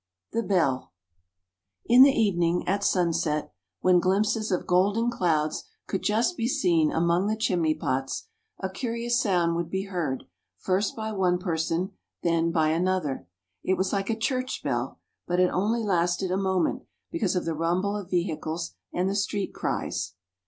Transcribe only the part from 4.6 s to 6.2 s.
golden clouds could